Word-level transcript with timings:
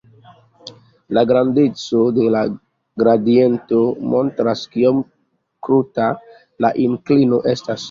La 1.17 1.23
grandeco 1.31 2.01
de 2.15 2.25
la 2.37 2.41
gradiento 3.03 3.83
montras 4.15 4.65
kiom 4.73 5.05
kruta 5.69 6.11
la 6.67 6.75
inklino 6.89 7.43
estas. 7.57 7.77